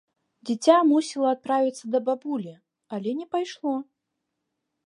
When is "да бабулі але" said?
1.97-3.09